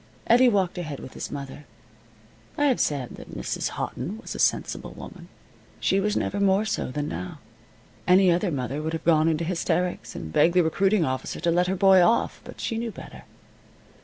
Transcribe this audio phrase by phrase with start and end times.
[0.25, 1.65] Eddie walked ahead with his mother.
[2.57, 3.69] I have said that Mrs.
[3.77, 5.27] Houghton was a sensible woman.
[5.79, 7.37] She was never more so than now.
[8.07, 11.67] Any other mother would have gone into hysterics and begged the recruiting officer to let
[11.67, 12.41] her boy off.
[12.43, 13.25] But she knew better.